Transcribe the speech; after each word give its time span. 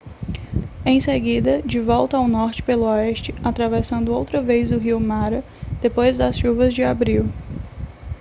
em 0.83 0.99
seguida 0.99 1.61
de 1.61 1.79
volta 1.79 2.17
ao 2.17 2.27
norte 2.27 2.63
pelo 2.63 2.85
oeste 2.87 3.35
atravessando 3.43 4.11
outra 4.15 4.41
vez 4.41 4.71
o 4.71 4.79
rio 4.79 4.99
mara 4.99 5.43
depois 5.79 6.17
das 6.17 6.39
chuvas 6.39 6.73
de 6.73 6.81
abril 6.83 7.29